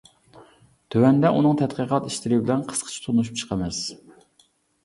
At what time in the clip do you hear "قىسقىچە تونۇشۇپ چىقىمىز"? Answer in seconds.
2.73-3.83